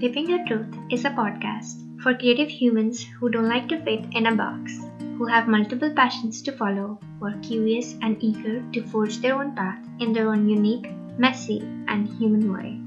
Living 0.00 0.30
Your 0.30 0.46
Truth 0.46 0.76
is 0.92 1.04
a 1.04 1.10
podcast 1.10 1.82
for 2.04 2.14
creative 2.14 2.48
humans 2.48 3.02
who 3.18 3.28
don't 3.28 3.48
like 3.48 3.66
to 3.66 3.82
fit 3.82 4.04
in 4.12 4.26
a 4.26 4.34
box, 4.36 4.78
who 5.18 5.26
have 5.26 5.48
multiple 5.48 5.90
passions 5.90 6.40
to 6.42 6.52
follow, 6.52 7.00
who 7.18 7.26
are 7.26 7.38
curious 7.42 7.96
and 8.00 8.16
eager 8.22 8.62
to 8.74 8.86
forge 8.86 9.18
their 9.18 9.34
own 9.34 9.56
path 9.56 9.84
in 9.98 10.12
their 10.12 10.28
own 10.28 10.48
unique, 10.48 10.86
messy, 11.18 11.58
and 11.88 12.08
human 12.10 12.52
way, 12.52 12.78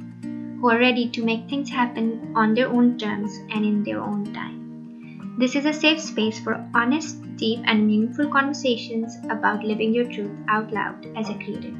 who 0.61 0.69
are 0.69 0.79
ready 0.79 1.09
to 1.09 1.25
make 1.25 1.49
things 1.49 1.69
happen 1.69 2.31
on 2.33 2.53
their 2.53 2.69
own 2.69 2.97
terms 2.97 3.35
and 3.51 3.65
in 3.65 3.83
their 3.83 3.99
own 3.99 4.33
time. 4.33 5.35
This 5.37 5.57
is 5.57 5.65
a 5.65 5.73
safe 5.73 5.99
space 5.99 6.39
for 6.39 6.65
honest, 6.73 7.17
deep, 7.35 7.59
and 7.65 7.85
meaningful 7.85 8.29
conversations 8.29 9.17
about 9.29 9.65
living 9.65 9.93
your 9.93 10.05
truth 10.05 10.31
out 10.47 10.71
loud 10.71 11.05
as 11.17 11.27
a 11.27 11.33
creative. 11.33 11.75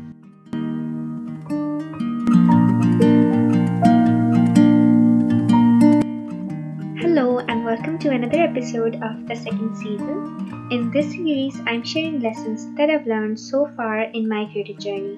Welcome 7.72 7.98
to 7.98 8.10
another 8.10 8.40
episode 8.40 8.96
of 9.02 9.26
the 9.28 9.34
second 9.34 9.74
season. 9.78 10.68
In 10.72 10.92
this 10.92 11.12
series, 11.12 11.58
I'm 11.66 11.86
sharing 11.86 12.20
lessons 12.20 12.68
that 12.76 12.90
I've 12.90 13.08
learned 13.08 13.40
so 13.40 13.66
far 13.78 14.02
in 14.02 14.28
my 14.28 14.44
creative 14.52 14.78
journey. 14.78 15.18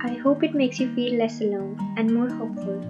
I 0.00 0.14
hope 0.14 0.42
it 0.42 0.54
makes 0.54 0.80
you 0.80 0.94
feel 0.94 1.18
less 1.18 1.42
alone 1.42 1.76
and 1.98 2.14
more 2.14 2.30
hopeful. 2.30 2.80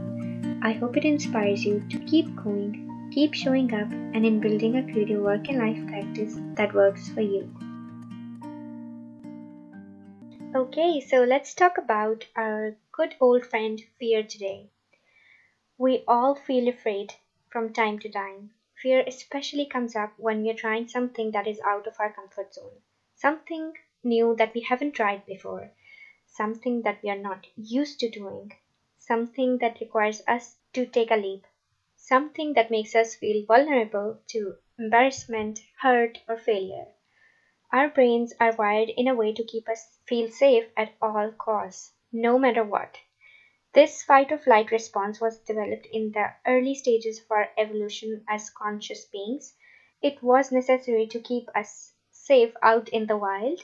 I 0.63 0.75
hope 0.75 0.97
it 0.97 1.05
inspires 1.05 1.65
you 1.65 1.83
to 1.91 1.99
keep 2.05 2.37
going, 2.37 3.11
keep 3.13 3.35
showing 3.35 3.75
up, 3.75 3.91
and 3.91 4.25
in 4.25 4.39
building 4.39 4.77
a 4.77 4.85
creative 4.85 5.21
work 5.21 5.49
and 5.49 5.59
life 5.59 5.85
practice 5.89 6.37
that 6.55 6.73
works 6.73 7.09
for 7.09 7.21
you. 7.21 7.53
Okay, 10.55 11.01
so 11.01 11.25
let's 11.25 11.52
talk 11.52 11.79
about 11.79 12.29
our 12.37 12.77
good 12.93 13.17
old 13.21 13.45
friend 13.45 13.83
fear 13.99 14.23
today. 14.23 14.69
We 15.79 16.05
all 16.07 16.37
feel 16.37 16.69
afraid 16.69 17.15
from 17.49 17.73
time 17.73 17.99
to 17.99 18.09
time. 18.09 18.51
Fear 18.83 19.05
especially 19.07 19.65
comes 19.65 19.95
up 19.95 20.13
when 20.17 20.43
we 20.43 20.51
are 20.51 20.55
trying 20.55 20.89
something 20.89 21.31
that 21.31 21.47
is 21.47 21.61
out 21.61 21.87
of 21.87 21.95
our 22.01 22.11
comfort 22.11 22.53
zone, 22.53 22.83
something 23.15 23.75
new 24.03 24.35
that 24.37 24.53
we 24.55 24.61
haven't 24.63 24.93
tried 24.93 25.25
before, 25.25 25.71
something 26.27 26.83
that 26.83 27.03
we 27.03 27.11
are 27.11 27.17
not 27.17 27.47
used 27.57 28.01
to 28.01 28.09
doing, 28.09 28.53
something 28.99 29.59
that 29.59 29.81
requires 29.81 30.23
us 30.27 30.57
to 30.73 30.87
take 30.87 31.11
a 31.13 31.17
leap, 31.17 31.47
something 31.97 32.55
that 32.55 32.71
makes 32.71 32.95
us 32.95 33.15
feel 33.15 33.45
vulnerable 33.47 34.19
to 34.29 34.57
embarrassment, 34.79 35.61
hurt, 35.81 36.19
or 36.29 36.37
failure. 36.37 36.87
Our 37.73 37.89
brains 37.89 38.33
are 38.39 38.53
wired 38.53 38.91
in 38.97 39.09
a 39.09 39.15
way 39.15 39.33
to 39.33 39.45
keep 39.45 39.69
us 39.69 39.99
feel 40.07 40.29
safe 40.29 40.67
at 40.77 40.93
all 41.03 41.33
costs, 41.33 41.93
no 42.13 42.39
matter 42.39 42.63
what. 42.63 42.99
This 43.73 44.02
fight 44.04 44.30
or 44.30 44.38
flight 44.38 44.71
response 44.71 45.21
was 45.21 45.38
developed 45.40 45.87
in 45.87 46.13
the 46.13 46.32
early 46.46 46.74
stages 46.74 47.21
of 47.21 47.30
our 47.30 47.49
evolution 47.59 48.24
as 48.29 48.51
conscious 48.51 49.04
beings. 49.07 49.57
It 50.01 50.23
was 50.23 50.52
necessary 50.52 51.07
to 51.09 51.21
keep 51.21 51.49
us 51.57 51.95
safe 52.10 52.54
out 52.62 52.88
in 52.90 53.07
the 53.07 53.16
wild. 53.16 53.60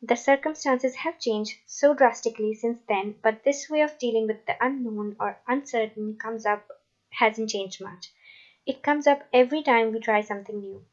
The 0.00 0.16
circumstances 0.16 0.94
have 0.96 1.18
changed 1.18 1.58
so 1.66 1.94
drastically 1.94 2.54
since 2.54 2.80
then, 2.88 3.18
but 3.22 3.42
this 3.42 3.68
way 3.68 3.80
of 3.80 3.98
dealing 3.98 4.26
with 4.28 4.46
the 4.46 4.56
unknown 4.64 5.16
or 5.18 5.40
uncertain 5.48 6.16
comes 6.16 6.46
up 6.46 6.68
hasn't 7.10 7.50
changed 7.50 7.82
much. 7.82 8.12
It 8.66 8.82
comes 8.82 9.06
up 9.06 9.24
every 9.32 9.62
time 9.62 9.92
we 9.92 10.00
try 10.00 10.20
something 10.20 10.60
new. 10.60 10.84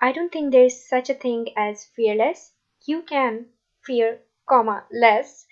I 0.00 0.12
don't 0.12 0.32
think 0.32 0.52
there 0.52 0.64
is 0.64 0.88
such 0.88 1.10
a 1.10 1.14
thing 1.14 1.48
as 1.56 1.84
fearless. 1.84 2.52
You 2.84 3.02
can 3.02 3.50
fear, 3.82 4.20
comma, 4.46 4.86
less, 4.92 5.46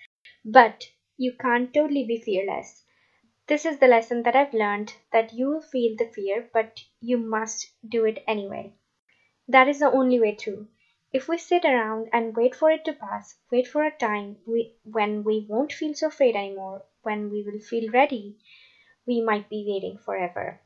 but 0.45 0.89
you 1.19 1.31
can't 1.33 1.71
totally 1.75 2.03
be 2.03 2.17
fearless. 2.17 2.83
This 3.47 3.65
is 3.65 3.79
the 3.79 3.87
lesson 3.87 4.23
that 4.23 4.35
I've 4.35 4.53
learned 4.53 4.95
that 5.11 5.33
you 5.33 5.49
will 5.49 5.61
feel 5.61 5.95
the 5.97 6.05
fear, 6.05 6.49
but 6.53 6.81
you 7.01 7.17
must 7.17 7.67
do 7.87 8.05
it 8.05 8.23
anyway. 8.27 8.73
That 9.49 9.67
is 9.67 9.79
the 9.79 9.91
only 9.91 10.17
way 10.17 10.31
through. 10.31 10.69
If 11.11 11.27
we 11.27 11.37
sit 11.37 11.65
around 11.65 12.07
and 12.13 12.37
wait 12.37 12.55
for 12.55 12.71
it 12.71 12.85
to 12.85 12.93
pass, 12.93 13.35
wait 13.51 13.67
for 13.67 13.83
a 13.83 13.91
time 13.91 14.37
we, 14.45 14.71
when 14.85 15.25
we 15.25 15.45
won't 15.49 15.73
feel 15.73 15.93
so 15.93 16.07
afraid 16.07 16.37
anymore, 16.37 16.85
when 17.01 17.29
we 17.29 17.43
will 17.43 17.59
feel 17.59 17.91
ready, 17.91 18.37
we 19.05 19.21
might 19.21 19.49
be 19.49 19.65
waiting 19.67 19.97
forever. 19.97 20.61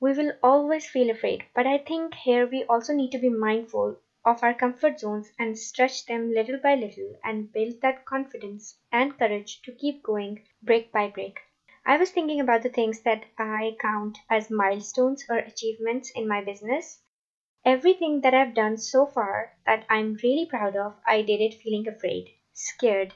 We 0.00 0.12
will 0.12 0.32
always 0.42 0.88
feel 0.88 1.10
afraid, 1.10 1.44
but 1.54 1.66
I 1.66 1.78
think 1.78 2.14
here 2.14 2.46
we 2.46 2.64
also 2.64 2.92
need 2.94 3.12
to 3.12 3.18
be 3.18 3.28
mindful 3.30 3.96
of 4.24 4.42
our 4.42 4.54
comfort 4.54 4.98
zones 4.98 5.30
and 5.38 5.58
stretch 5.58 6.06
them 6.06 6.32
little 6.32 6.58
by 6.58 6.74
little 6.74 7.14
and 7.22 7.52
build 7.52 7.80
that 7.82 8.04
confidence 8.04 8.78
and 8.90 9.18
courage 9.18 9.60
to 9.62 9.72
keep 9.72 10.02
going 10.02 10.42
brick 10.62 10.90
by 10.90 11.08
brick. 11.08 11.40
I 11.86 11.98
was 11.98 12.10
thinking 12.10 12.40
about 12.40 12.62
the 12.62 12.70
things 12.70 13.02
that 13.02 13.26
I 13.38 13.76
count 13.80 14.18
as 14.30 14.50
milestones 14.50 15.26
or 15.28 15.36
achievements 15.36 16.10
in 16.14 16.26
my 16.26 16.42
business. 16.42 17.02
Everything 17.64 18.22
that 18.22 18.32
I've 18.32 18.54
done 18.54 18.78
so 18.78 19.06
far 19.06 19.52
that 19.66 19.84
I'm 19.90 20.18
really 20.22 20.46
proud 20.46 20.76
of, 20.76 20.94
I 21.06 21.20
did 21.20 21.40
it 21.42 21.60
feeling 21.62 21.86
afraid, 21.86 22.30
scared, 22.52 23.12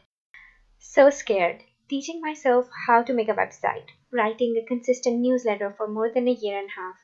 so 0.79 1.09
scared. 1.09 1.63
Teaching 1.89 2.21
myself 2.21 2.69
how 2.87 3.03
to 3.03 3.15
make 3.15 3.31
a 3.31 3.35
website, 3.35 3.87
writing 4.13 4.55
a 4.57 4.67
consistent 4.67 5.21
newsletter 5.21 5.73
for 5.75 5.89
more 5.89 6.11
than 6.13 6.29
a 6.29 6.33
year 6.33 6.59
and 6.59 6.69
a 6.69 6.73
half, 6.73 6.97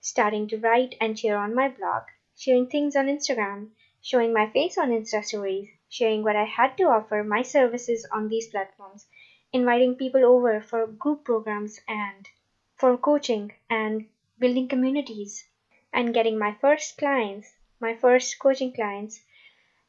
starting 0.00 0.48
to 0.48 0.58
write 0.58 0.94
and 0.98 1.18
share 1.18 1.36
on 1.36 1.54
my 1.54 1.68
blog, 1.68 2.04
sharing 2.40 2.66
things 2.66 2.96
on 2.96 3.04
Instagram, 3.06 3.68
showing 4.00 4.32
my 4.32 4.46
face 4.48 4.78
on 4.78 4.88
Insta 4.88 5.22
stories, 5.22 5.68
sharing 5.90 6.22
what 6.22 6.36
I 6.36 6.44
had 6.46 6.74
to 6.78 6.84
offer, 6.84 7.22
my 7.22 7.42
services 7.42 8.06
on 8.10 8.28
these 8.28 8.48
platforms, 8.48 9.06
inviting 9.52 9.94
people 9.94 10.24
over 10.24 10.62
for 10.62 10.86
group 10.86 11.22
programs 11.22 11.78
and 11.86 12.26
for 12.76 12.96
coaching 12.96 13.52
and 13.68 14.06
building 14.38 14.68
communities, 14.68 15.46
and 15.92 16.14
getting 16.14 16.38
my 16.38 16.56
first 16.62 16.96
clients, 16.96 17.52
my 17.78 17.94
first 17.94 18.38
coaching 18.38 18.72
clients, 18.72 19.20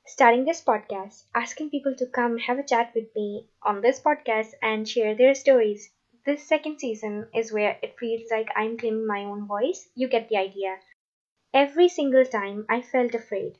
starting 0.05 0.45
this 0.45 0.61
podcast, 0.61 1.23
asking 1.33 1.69
people 1.69 1.95
to 1.95 2.05
come 2.05 2.37
have 2.37 2.59
a 2.59 2.63
chat 2.63 2.93
with 2.93 3.07
me 3.15 3.47
on 3.63 3.81
this 3.81 4.01
podcast 4.01 4.53
and 4.61 4.89
share 4.89 5.15
their 5.15 5.33
stories. 5.33 5.89
This 6.25 6.43
second 6.43 6.79
season 6.79 7.29
is 7.33 7.53
where 7.53 7.79
it 7.81 7.97
feels 7.97 8.29
like 8.29 8.49
I'm 8.55 8.77
claiming 8.77 9.07
my 9.07 9.23
own 9.23 9.47
voice. 9.47 9.89
You 9.95 10.09
get 10.09 10.27
the 10.29 10.37
idea. 10.37 10.79
Every 11.53 11.87
single 11.87 12.25
time 12.25 12.65
I 12.67 12.81
felt 12.81 13.15
afraid. 13.15 13.57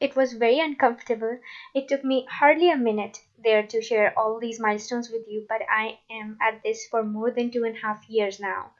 It 0.00 0.16
was 0.16 0.32
very 0.32 0.58
uncomfortable. 0.58 1.38
It 1.72 1.86
took 1.86 2.02
me 2.02 2.24
hardly 2.28 2.68
a 2.68 2.76
minute 2.76 3.18
there 3.38 3.62
to 3.62 3.80
share 3.80 4.12
all 4.18 4.40
these 4.40 4.58
milestones 4.58 5.08
with 5.08 5.28
you, 5.28 5.46
but 5.48 5.62
I 5.68 5.98
am 6.10 6.36
at 6.40 6.62
this 6.64 6.84
for 6.86 7.04
more 7.04 7.30
than 7.30 7.50
two 7.50 7.64
and 7.64 7.76
a 7.76 7.80
half 7.80 8.08
years 8.08 8.40
now. 8.40 8.72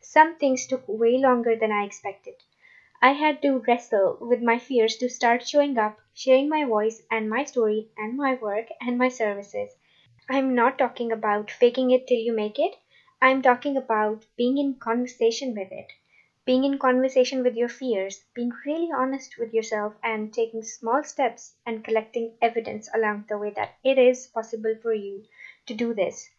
Some 0.00 0.36
things 0.36 0.66
took 0.66 0.84
way 0.86 1.18
longer 1.18 1.56
than 1.56 1.72
I 1.72 1.84
expected. 1.84 2.34
I 3.02 3.12
had 3.12 3.42
to 3.42 3.58
wrestle 3.66 4.18
with 4.20 4.40
my 4.42 4.58
fears 4.58 4.96
to 4.98 5.08
start 5.08 5.42
showing 5.46 5.78
up, 5.78 5.98
sharing 6.14 6.48
my 6.48 6.64
voice 6.64 7.02
and 7.10 7.28
my 7.28 7.44
story 7.44 7.88
and 7.96 8.16
my 8.16 8.34
work 8.34 8.68
and 8.80 8.98
my 8.98 9.08
services. 9.08 9.76
I'm 10.28 10.54
not 10.54 10.78
talking 10.78 11.12
about 11.12 11.50
faking 11.50 11.90
it 11.90 12.06
till 12.06 12.18
you 12.20 12.32
make 12.32 12.58
it. 12.58 12.76
I'm 13.20 13.42
talking 13.42 13.76
about 13.76 14.26
being 14.36 14.58
in 14.58 14.74
conversation 14.74 15.54
with 15.54 15.72
it 15.72 15.92
being 16.48 16.64
in 16.64 16.78
conversation 16.78 17.44
with 17.44 17.54
your 17.54 17.68
fears, 17.68 18.24
being 18.34 18.50
really 18.66 18.90
honest 18.90 19.36
with 19.38 19.52
yourself, 19.54 19.94
and 20.02 20.32
taking 20.32 20.62
small 20.62 21.04
steps 21.04 21.54
and 21.66 21.84
collecting 21.84 22.32
evidence 22.42 22.88
along 22.94 23.24
the 23.28 23.38
way 23.38 23.50
that 23.50 23.70
it 23.84 23.98
is 23.98 24.26
possible 24.28 24.74
for 24.82 24.94
you 24.94 25.22
to 25.66 25.74
do 25.74 25.94
this. 25.94 26.30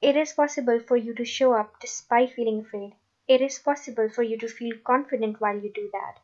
It 0.00 0.16
is 0.16 0.32
possible 0.32 0.78
for 0.80 0.96
you 0.96 1.14
to 1.14 1.24
show 1.24 1.52
up 1.54 1.72
despite 1.80 2.30
feeling 2.30 2.60
afraid. 2.60 2.92
It 3.28 3.40
is 3.42 3.58
possible 3.58 4.08
for 4.08 4.22
you 4.22 4.38
to 4.38 4.48
feel 4.48 4.76
confident 4.84 5.40
while 5.40 5.58
you 5.58 5.70
do 5.70 5.90
that. 5.92 6.20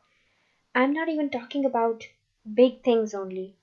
I'm 0.75 0.93
not 0.93 1.09
even 1.09 1.29
talking 1.31 1.65
about 1.65 2.07
big 2.53 2.83
things 2.83 3.13
only. 3.13 3.55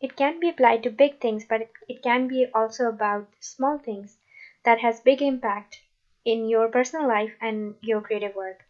It 0.00 0.16
can 0.16 0.40
be 0.40 0.48
applied 0.48 0.82
to 0.84 0.90
big 0.90 1.20
things, 1.20 1.44
but 1.48 1.68
it, 1.88 2.02
can 2.02 2.28
be 2.28 2.46
also 2.54 2.88
about 2.88 3.26
small 3.40 3.78
things 3.78 4.18
that 4.64 4.80
has 4.80 5.00
big 5.00 5.22
impact 5.22 5.82
in 6.24 6.48
your 6.48 6.68
personal 6.68 7.08
life 7.08 7.36
and 7.40 7.76
your 7.82 8.00
creative 8.02 8.34
work. 8.34 8.64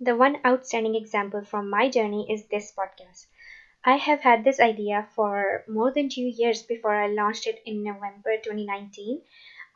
The 0.00 0.16
one 0.16 0.38
outstanding 0.44 0.96
example 0.96 1.44
from 1.44 1.70
my 1.70 1.88
journey 1.88 2.26
is 2.28 2.46
this 2.48 2.72
podcast. 2.72 3.26
I 3.84 3.96
have 3.96 4.20
had 4.22 4.44
this 4.44 4.60
idea 4.60 5.08
for 5.14 5.64
more 5.68 5.92
than 5.92 6.08
two 6.08 6.22
years 6.22 6.62
before 6.62 6.94
I 6.94 7.08
launched 7.08 7.46
it 7.46 7.60
in 7.64 7.82
November 7.84 8.36
2019. 8.38 9.22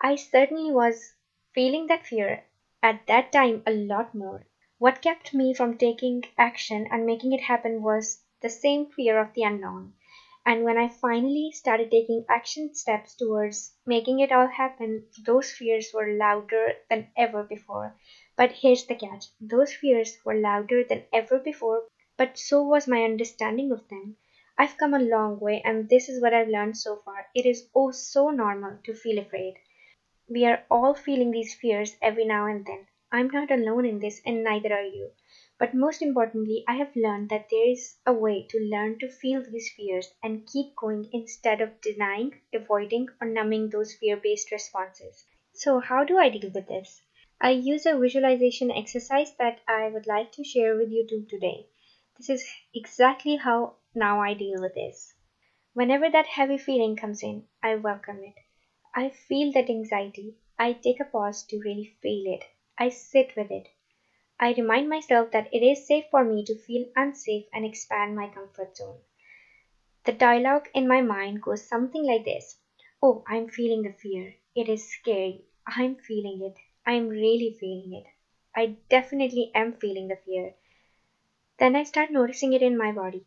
I 0.00 0.16
certainly 0.16 0.72
was 0.72 1.14
feeling 1.54 1.86
that 1.88 2.06
fear 2.06 2.44
at 2.82 3.06
that 3.06 3.32
time 3.32 3.62
a 3.66 3.72
lot 3.72 4.14
more. 4.14 4.44
What 4.78 5.02
kept 5.02 5.34
me 5.34 5.54
from 5.54 5.74
taking 5.78 6.24
action 6.38 6.88
and 6.90 7.06
making 7.06 7.32
it 7.32 7.42
happen 7.42 7.82
was 7.82 8.22
the 8.40 8.48
same 8.48 8.86
fear 8.86 9.20
of 9.20 9.32
the 9.34 9.42
unknown. 9.44 9.94
And 10.46 10.64
when 10.64 10.78
I 10.78 10.88
finally 10.88 11.50
started 11.52 11.90
taking 11.90 12.24
action 12.28 12.74
steps 12.74 13.14
towards 13.16 13.72
making 13.86 14.20
it 14.20 14.32
all 14.32 14.46
happen, 14.46 15.04
those 15.24 15.50
fears 15.52 15.90
were 15.92 16.12
louder 16.16 16.74
than 16.90 17.06
ever 17.16 17.44
before. 17.44 17.94
But 18.36 18.52
here's 18.52 18.86
the 18.86 18.94
catch 18.94 19.26
those 19.40 19.74
fears 19.74 20.18
were 20.24 20.34
louder 20.34 20.84
than 20.84 21.04
ever 21.12 21.38
before, 21.38 21.84
but 22.16 22.38
so 22.38 22.62
was 22.62 22.88
my 22.88 23.04
understanding 23.04 23.72
of 23.72 23.88
them. 23.88 24.16
I've 24.58 24.76
come 24.76 24.94
a 24.94 24.98
long 24.98 25.40
way, 25.40 25.60
and 25.64 25.88
this 25.88 26.08
is 26.08 26.22
what 26.22 26.32
I've 26.32 26.48
learned 26.48 26.76
so 26.76 26.96
far. 26.96 27.26
It 27.34 27.46
is 27.46 27.68
oh 27.74 27.90
so 27.90 28.30
normal 28.30 28.78
to 28.84 28.94
feel 28.94 29.18
afraid. 29.18 29.56
We 30.28 30.46
are 30.46 30.64
all 30.70 30.94
feeling 30.94 31.30
these 31.30 31.54
fears 31.54 31.96
every 32.00 32.24
now 32.24 32.46
and 32.46 32.64
then. 32.64 32.86
I'm 33.12 33.28
not 33.28 33.50
alone 33.50 33.84
in 33.84 33.98
this, 33.98 34.22
and 34.24 34.42
neither 34.42 34.72
are 34.72 34.86
you. 34.86 35.10
But 35.58 35.74
most 35.74 36.00
importantly, 36.00 36.64
I 36.66 36.76
have 36.76 36.96
learned 36.96 37.28
that 37.28 37.50
there 37.50 37.68
is 37.68 37.98
a 38.06 38.12
way 38.12 38.46
to 38.48 38.58
learn 38.58 38.98
to 39.00 39.08
feel 39.10 39.42
these 39.42 39.70
fears 39.76 40.14
and 40.22 40.46
keep 40.46 40.74
going 40.74 41.10
instead 41.12 41.60
of 41.60 41.80
denying, 41.82 42.40
avoiding, 42.54 43.10
or 43.20 43.28
numbing 43.28 43.68
those 43.68 43.94
fear 43.94 44.16
based 44.16 44.50
responses. 44.50 45.26
So, 45.52 45.80
how 45.80 46.04
do 46.04 46.16
I 46.16 46.30
deal 46.30 46.50
with 46.50 46.66
this? 46.66 47.02
I 47.42 47.50
use 47.50 47.84
a 47.84 47.98
visualization 47.98 48.70
exercise 48.70 49.34
that 49.38 49.60
I 49.68 49.90
would 49.90 50.06
like 50.06 50.32
to 50.32 50.44
share 50.44 50.74
with 50.76 50.90
you 50.90 51.04
too 51.06 51.26
today. 51.28 51.66
This 52.16 52.30
is 52.30 52.46
exactly 52.72 53.36
how 53.36 53.74
now 53.94 54.22
I 54.22 54.32
deal 54.32 54.62
with 54.62 54.72
this. 54.72 55.12
Whenever 55.74 56.08
that 56.08 56.26
heavy 56.26 56.56
feeling 56.56 56.96
comes 56.96 57.22
in, 57.22 57.44
I 57.62 57.74
welcome 57.76 58.24
it. 58.24 58.34
I 58.94 59.10
feel 59.10 59.52
that 59.52 59.68
anxiety. 59.68 60.36
I 60.58 60.72
take 60.72 61.00
a 61.00 61.04
pause 61.04 61.42
to 61.50 61.58
really 61.58 61.92
feel 62.00 62.32
it. 62.32 62.44
I 62.78 62.88
sit 62.88 63.36
with 63.36 63.50
it. 63.50 63.68
I 64.40 64.52
remind 64.52 64.88
myself 64.88 65.32
that 65.32 65.48
it 65.52 65.62
is 65.62 65.86
safe 65.86 66.06
for 66.10 66.24
me 66.24 66.44
to 66.44 66.56
feel 66.56 66.86
unsafe 66.96 67.44
and 67.52 67.64
expand 67.64 68.16
my 68.16 68.28
comfort 68.28 68.76
zone. 68.76 69.00
The 70.04 70.12
dialogue 70.12 70.68
in 70.74 70.86
my 70.86 71.00
mind 71.00 71.42
goes 71.42 71.66
something 71.66 72.04
like 72.04 72.24
this 72.24 72.56
Oh, 73.02 73.24
I'm 73.26 73.48
feeling 73.48 73.82
the 73.82 73.90
fear. 73.90 74.34
It 74.54 74.68
is 74.68 74.88
scary. 74.88 75.44
I'm 75.66 75.96
feeling 75.96 76.40
it. 76.42 76.56
I'm 76.86 77.08
really 77.08 77.50
feeling 77.58 77.92
it. 77.94 78.06
I 78.54 78.76
definitely 78.88 79.50
am 79.54 79.72
feeling 79.72 80.06
the 80.06 80.16
fear. 80.16 80.54
Then 81.58 81.74
I 81.74 81.84
start 81.84 82.10
noticing 82.10 82.52
it 82.52 82.60
in 82.60 82.76
my 82.76 82.92
body 82.92 83.24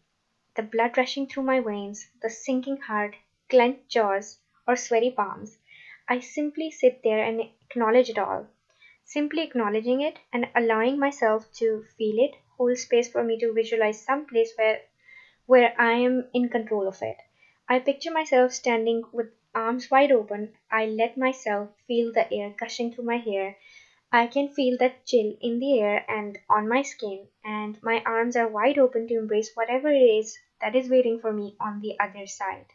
the 0.55 0.63
blood 0.63 0.97
rushing 0.97 1.27
through 1.27 1.43
my 1.43 1.59
veins, 1.59 2.07
the 2.21 2.29
sinking 2.29 2.77
heart, 2.77 3.15
clenched 3.49 3.89
jaws, 3.89 4.39
or 4.67 4.75
sweaty 4.75 5.09
palms. 5.11 5.57
I 6.07 6.19
simply 6.19 6.71
sit 6.71 7.01
there 7.03 7.23
and 7.23 7.41
acknowledge 7.41 8.09
it 8.09 8.19
all. 8.19 8.47
Simply 9.05 9.43
acknowledging 9.43 10.01
it 10.01 10.19
and 10.33 10.47
allowing 10.55 10.99
myself 10.99 11.51
to 11.53 11.83
feel 11.97 12.19
it 12.19 12.35
holds 12.57 12.81
space 12.81 13.07
for 13.09 13.23
me 13.23 13.39
to 13.39 13.53
visualize 13.53 14.01
some 14.03 14.25
place 14.25 14.53
where 14.57 14.81
where 15.45 15.73
I 15.79 15.93
am 15.93 16.29
in 16.33 16.49
control 16.49 16.87
of 16.87 17.01
it. 17.01 17.17
I 17.67 17.79
picture 17.79 18.11
myself 18.11 18.53
standing 18.53 19.03
with 19.11 19.31
arms 19.53 19.89
wide 19.89 20.11
open. 20.11 20.55
I 20.71 20.85
let 20.85 21.17
myself 21.17 21.69
feel 21.87 22.13
the 22.13 22.31
air 22.31 22.53
gushing 22.57 22.91
through 22.93 23.05
my 23.05 23.17
hair 23.17 23.57
I 24.11 24.27
can 24.27 24.47
feel 24.47 24.77
that 24.77 25.05
chill 25.05 25.35
in 25.41 25.59
the 25.59 25.79
air 25.81 26.05
and 26.09 26.39
on 26.47 26.69
my 26.69 26.83
skin, 26.83 27.27
and 27.43 27.77
my 27.83 28.01
arms 28.05 28.37
are 28.37 28.47
wide 28.47 28.77
open 28.77 29.07
to 29.07 29.17
embrace 29.17 29.53
whatever 29.55 29.89
it 29.89 29.97
is 29.97 30.37
that 30.61 30.73
is 30.73 30.89
waiting 30.89 31.19
for 31.19 31.33
me 31.33 31.57
on 31.59 31.81
the 31.81 31.99
other 31.99 32.25
side. 32.27 32.67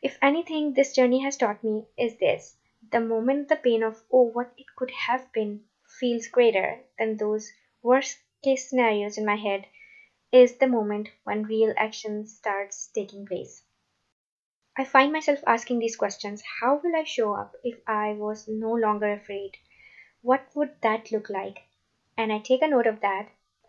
If 0.00 0.16
anything 0.22 0.72
this 0.72 0.94
journey 0.94 1.18
has 1.24 1.36
taught 1.36 1.62
me 1.62 1.88
is 1.98 2.16
this 2.16 2.56
the 2.90 3.00
moment 3.00 3.48
the 3.48 3.56
pain 3.56 3.82
of, 3.82 4.02
oh, 4.10 4.30
what 4.30 4.54
it 4.56 4.66
could 4.76 4.92
have 4.92 5.30
been, 5.32 5.64
feels 5.98 6.26
greater 6.28 6.84
than 6.98 7.18
those 7.18 7.52
worst 7.82 8.18
case 8.42 8.70
scenarios 8.70 9.18
in 9.18 9.26
my 9.26 9.36
head, 9.36 9.66
is 10.32 10.56
the 10.56 10.68
moment 10.68 11.10
when 11.24 11.42
real 11.42 11.74
action 11.76 12.24
starts 12.26 12.86
taking 12.94 13.26
place. 13.26 13.64
I 14.80 14.84
find 14.84 15.12
myself 15.12 15.40
asking 15.46 15.80
these 15.80 15.96
questions 15.96 16.42
How 16.58 16.80
will 16.82 16.96
I 16.96 17.04
show 17.04 17.34
up 17.34 17.54
if 17.62 17.78
I 17.86 18.14
was 18.14 18.48
no 18.48 18.72
longer 18.72 19.12
afraid? 19.12 19.58
what 20.22 20.48
would 20.54 20.80
that 20.80 21.12
look 21.12 21.28
like? 21.28 21.64
And 22.16 22.32
I 22.32 22.38
take 22.38 22.62
a 22.62 22.66
note 22.66 22.86
of 22.86 23.00
that. 23.00 23.28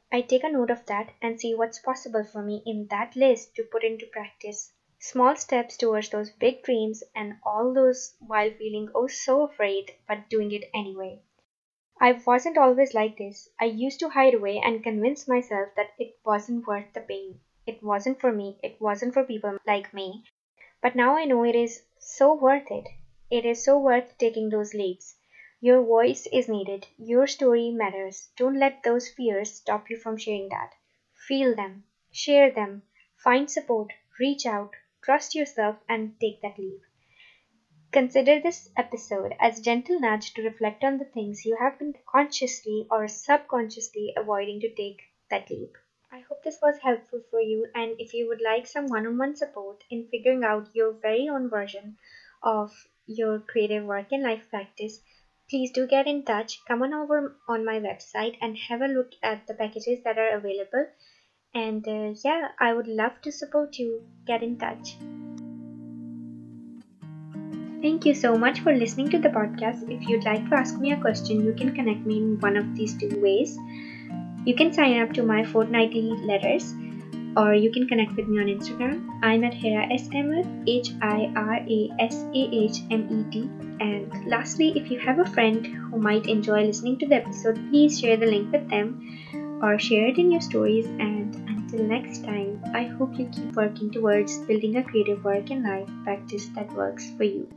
I 0.09 0.21
take 0.21 0.45
a 0.45 0.49
note 0.49 0.69
of 0.69 0.85
that 0.85 1.11
and 1.21 1.37
see 1.37 1.53
what's 1.53 1.79
possible 1.79 2.23
for 2.23 2.41
me 2.41 2.63
in 2.65 2.87
that 2.91 3.17
list 3.17 3.55
to 3.55 3.63
put 3.63 3.83
into 3.83 4.05
practice. 4.05 4.71
Small 4.99 5.35
steps 5.35 5.75
towards 5.75 6.11
those 6.11 6.31
big 6.31 6.63
dreams 6.63 7.03
and 7.13 7.33
all 7.45 7.73
those 7.73 8.15
while 8.21 8.51
feeling 8.51 8.89
oh 8.95 9.07
so 9.07 9.41
afraid 9.41 9.93
but 10.07 10.29
doing 10.29 10.53
it 10.53 10.69
anyway. 10.73 11.19
I 11.99 12.21
wasn't 12.25 12.57
always 12.57 12.93
like 12.93 13.17
this. 13.17 13.49
I 13.59 13.65
used 13.65 13.99
to 13.99 14.07
hide 14.07 14.33
away 14.33 14.59
and 14.59 14.81
convince 14.81 15.27
myself 15.27 15.75
that 15.75 15.91
it 15.99 16.17
wasn't 16.23 16.65
worth 16.65 16.93
the 16.93 17.01
pain. 17.01 17.41
It 17.67 17.83
wasn't 17.83 18.21
for 18.21 18.31
me. 18.31 18.59
It 18.63 18.79
wasn't 18.79 19.13
for 19.13 19.25
people 19.25 19.57
like 19.67 19.93
me. 19.93 20.23
But 20.81 20.95
now 20.95 21.16
I 21.16 21.25
know 21.25 21.44
it 21.44 21.56
is 21.56 21.83
so 22.00 22.33
worth 22.33 22.72
it. 22.72 22.88
It 23.30 23.45
is 23.45 23.63
so 23.63 23.78
worth 23.80 24.18
taking 24.18 24.50
those 24.50 24.74
leaps. 24.74 25.16
Your 25.60 25.83
voice 25.83 26.28
is 26.33 26.50
needed. 26.50 26.88
Your 26.98 27.28
story 27.28 27.72
matters. 27.72 28.30
Don't 28.36 28.60
let 28.60 28.83
those 28.83 29.07
fears 29.07 29.54
stop 29.54 29.89
you 29.89 29.98
from 29.98 30.18
sharing 30.18 30.50
that. 30.50 30.74
Feel 31.28 31.56
them, 31.56 31.83
share 32.12 32.51
them, 32.51 32.83
find 33.16 33.50
support, 33.50 33.94
reach 34.19 34.45
out, 34.45 34.72
trust 35.04 35.36
yourself, 35.36 35.78
and 35.88 36.19
take 36.19 36.42
that 36.42 36.57
leap. 36.57 36.81
Consider 37.92 38.39
this 38.39 38.69
episode 38.75 39.36
as 39.39 39.60
a 39.60 39.62
gentle 39.62 40.00
nudge 40.00 40.33
to 40.33 40.42
reflect 40.42 40.83
on 40.83 40.98
the 40.98 41.06
things 41.06 41.45
you 41.45 41.57
have 41.57 41.78
been 41.78 41.94
consciously 42.07 42.88
or 42.89 43.07
subconsciously 43.07 44.13
avoiding 44.18 44.60
to 44.62 44.74
take 44.74 45.04
that 45.30 45.50
leap. 45.50 45.78
I 46.13 46.19
hope 46.27 46.43
this 46.43 46.59
was 46.61 46.77
helpful 46.79 47.21
for 47.31 47.39
you, 47.39 47.67
and 47.73 47.95
if 47.97 48.13
you 48.13 48.27
would 48.27 48.41
like 48.41 48.67
some 48.67 48.87
one 48.87 49.07
on 49.07 49.17
one 49.17 49.33
support 49.33 49.85
in 49.89 50.03
figuring 50.11 50.43
out 50.43 50.67
your 50.73 50.91
very 50.91 51.29
own 51.29 51.47
version 51.49 51.95
of 52.43 52.69
your 53.05 53.39
creative 53.39 53.85
work 53.85 54.07
and 54.11 54.21
life 54.21 54.45
practice, 54.49 54.99
please 55.49 55.71
do 55.71 55.87
get 55.87 56.07
in 56.07 56.23
touch. 56.23 56.59
Come 56.67 56.81
on 56.81 56.93
over 56.93 57.37
on 57.47 57.63
my 57.63 57.79
website 57.79 58.35
and 58.41 58.57
have 58.57 58.81
a 58.81 58.89
look 58.89 59.13
at 59.23 59.47
the 59.47 59.53
packages 59.53 59.99
that 60.03 60.17
are 60.17 60.35
available. 60.35 60.85
And 61.53 61.87
uh, 61.87 62.13
yeah, 62.25 62.49
I 62.59 62.73
would 62.73 62.87
love 62.87 63.21
to 63.21 63.31
support 63.31 63.77
you. 63.77 64.03
Get 64.27 64.43
in 64.43 64.57
touch. 64.57 64.97
Thank 67.81 68.05
you 68.05 68.13
so 68.13 68.35
much 68.35 68.59
for 68.59 68.73
listening 68.73 69.07
to 69.11 69.17
the 69.17 69.29
podcast. 69.29 69.89
If 69.89 70.09
you'd 70.09 70.25
like 70.25 70.47
to 70.49 70.55
ask 70.55 70.77
me 70.77 70.91
a 70.91 70.97
question, 70.97 71.45
you 71.45 71.53
can 71.53 71.73
connect 71.73 72.05
me 72.05 72.17
in 72.17 72.37
one 72.41 72.57
of 72.57 72.75
these 72.75 72.95
two 72.95 73.17
ways. 73.21 73.57
You 74.45 74.55
can 74.55 74.73
sign 74.73 74.99
up 74.99 75.13
to 75.13 75.23
my 75.23 75.43
fortnightly 75.43 76.13
letters 76.25 76.73
or 77.38 77.53
you 77.53 77.69
can 77.71 77.88
connect 77.88 78.15
with 78.15 78.27
me 78.27 78.39
on 78.39 78.47
Instagram. 78.47 79.07
I'm 79.21 79.43
at 79.43 79.53
Hira 79.53 79.88
SMF, 79.91 80.47
H 80.67 80.91
I 81.01 81.31
R 81.35 81.55
A 81.55 81.89
S 81.99 82.25
A 82.33 82.49
H 82.51 82.81
M 82.89 83.07
E 83.09 83.31
T. 83.31 83.49
And 83.79 84.11
lastly, 84.27 84.73
if 84.75 84.89
you 84.89 84.99
have 84.99 85.19
a 85.19 85.25
friend 85.25 85.65
who 85.65 85.97
might 85.97 86.27
enjoy 86.27 86.63
listening 86.63 86.97
to 86.99 87.07
the 87.07 87.15
episode, 87.15 87.55
please 87.69 87.99
share 87.99 88.17
the 88.17 88.25
link 88.25 88.51
with 88.51 88.67
them 88.69 89.59
or 89.61 89.77
share 89.77 90.07
it 90.07 90.17
in 90.17 90.31
your 90.31 90.41
stories. 90.41 90.87
And 90.99 91.35
until 91.47 91.85
next 91.85 92.23
time, 92.23 92.61
I 92.73 92.83
hope 92.83 93.17
you 93.17 93.29
keep 93.31 93.55
working 93.55 93.91
towards 93.91 94.39
building 94.39 94.77
a 94.77 94.83
creative 94.83 95.23
work 95.23 95.51
and 95.51 95.63
life 95.63 95.89
practice 96.03 96.47
that 96.56 96.71
works 96.73 97.11
for 97.16 97.23
you. 97.23 97.47